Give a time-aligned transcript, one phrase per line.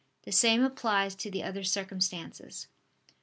[0.23, 2.65] The same applies to the other circumstances.